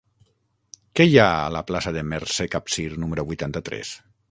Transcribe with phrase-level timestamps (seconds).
[0.99, 3.97] Què hi ha a la plaça de Mercè Capsir número vuitanta-tres?